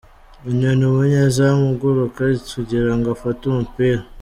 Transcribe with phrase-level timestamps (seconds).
[0.49, 4.01] Inyoni: Umunyezamu uguruka kugirango afate umupira.